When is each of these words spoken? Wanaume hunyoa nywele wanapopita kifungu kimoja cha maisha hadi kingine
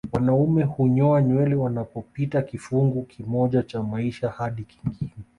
Wanaume 0.13 0.63
hunyoa 0.63 1.21
nywele 1.21 1.55
wanapopita 1.55 2.41
kifungu 2.41 3.03
kimoja 3.05 3.63
cha 3.63 3.83
maisha 3.83 4.29
hadi 4.29 4.63
kingine 4.63 5.11